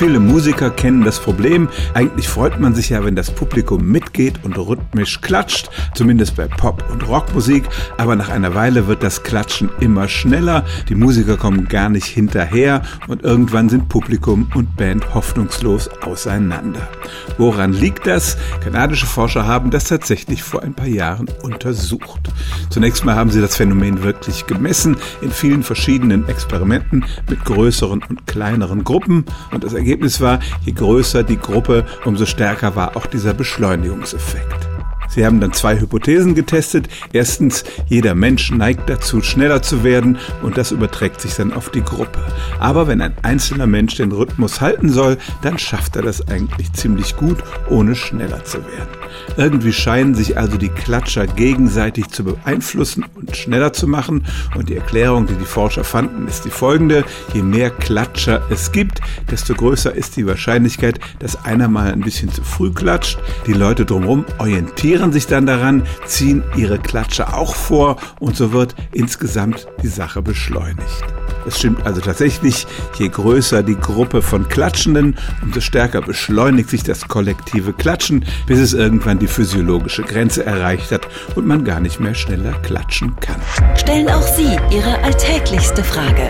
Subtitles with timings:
[0.00, 1.68] Viele Musiker kennen das Problem.
[1.92, 6.90] Eigentlich freut man sich ja, wenn das Publikum mitgeht und rhythmisch klatscht, zumindest bei Pop-
[6.90, 7.64] und Rockmusik.
[7.98, 10.64] Aber nach einer Weile wird das Klatschen immer schneller.
[10.88, 16.88] Die Musiker kommen gar nicht hinterher und irgendwann sind Publikum und Band hoffnungslos auseinander.
[17.36, 18.38] Woran liegt das?
[18.64, 22.30] Kanadische Forscher haben das tatsächlich vor ein paar Jahren untersucht.
[22.70, 28.26] Zunächst mal haben sie das Phänomen wirklich gemessen in vielen verschiedenen Experimenten mit größeren und
[28.26, 29.89] kleineren Gruppen und das Ergebnis
[30.20, 34.69] war, je größer die Gruppe, umso stärker war auch dieser Beschleunigungseffekt.
[35.10, 36.88] Sie haben dann zwei Hypothesen getestet.
[37.12, 41.82] Erstens, jeder Mensch neigt dazu, schneller zu werden und das überträgt sich dann auf die
[41.82, 42.20] Gruppe.
[42.58, 47.16] Aber wenn ein einzelner Mensch den Rhythmus halten soll, dann schafft er das eigentlich ziemlich
[47.16, 48.88] gut, ohne schneller zu werden.
[49.36, 54.24] Irgendwie scheinen sich also die Klatscher gegenseitig zu beeinflussen und schneller zu machen.
[54.56, 57.04] Und die Erklärung, die die Forscher fanden, ist die folgende.
[57.34, 62.30] Je mehr Klatscher es gibt, desto größer ist die Wahrscheinlichkeit, dass einer mal ein bisschen
[62.30, 63.18] zu früh klatscht.
[63.46, 68.52] Die Leute drumherum orientieren orientieren sich dann daran, ziehen ihre Klatsche auch vor und so
[68.52, 71.04] wird insgesamt die Sache beschleunigt.
[71.46, 72.66] Es stimmt also tatsächlich,
[72.98, 78.74] je größer die Gruppe von Klatschenden, umso stärker beschleunigt sich das kollektive Klatschen, bis es
[78.74, 83.40] irgendwann die physiologische Grenze erreicht hat und man gar nicht mehr schneller klatschen kann.
[83.76, 86.28] Stellen auch Sie Ihre alltäglichste Frage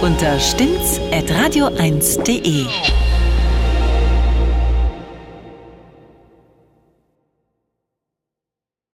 [0.00, 3.07] unter stimmt's at radio1.de.